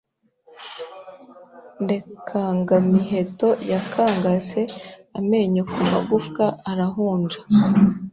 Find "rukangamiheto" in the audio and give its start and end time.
1.87-3.49